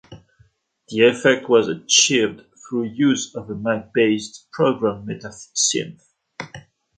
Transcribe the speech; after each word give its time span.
The 0.89 1.01
effect 1.05 1.47
was 1.47 1.67
achieved 1.67 2.41
through 2.67 2.85
use 2.85 3.35
of 3.35 3.47
the 3.47 3.53
Mac-based 3.53 4.47
program 4.51 5.05
MetaSynth. 5.05 6.01